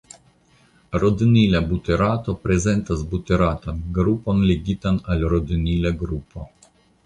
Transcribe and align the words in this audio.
Rodinila 1.03 1.61
buterato 1.73 2.35
prezentas 2.47 3.05
buteratan 3.13 3.85
grupon 4.01 4.43
ligitan 4.53 5.01
al 5.15 5.31
rodinila 5.37 5.97
grupo. 6.05 6.53